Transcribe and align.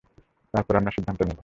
এরপর 0.53 0.73
আমরা 0.75 0.91
সিদ্ধান্ত 0.91 1.19
নিবো। 1.21 1.39